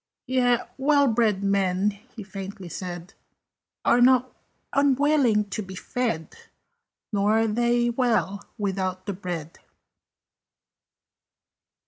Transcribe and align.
"Yet 0.25 0.67
well 0.79 1.05
bred 1.05 1.43
men," 1.43 1.91
he 2.15 2.23
faintly 2.23 2.69
said, 2.69 3.13
"Are 3.85 4.01
not 4.01 4.35
unwilling 4.73 5.47
to 5.51 5.61
be 5.61 5.75
fed: 5.75 6.33
Nor 7.13 7.37
are 7.37 7.47
they 7.47 7.91
well 7.91 8.41
without 8.57 9.05
the 9.05 9.13
bread." 9.13 9.59